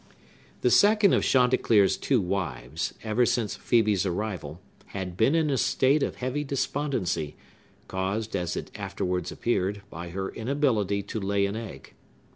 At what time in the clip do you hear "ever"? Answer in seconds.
3.03-3.23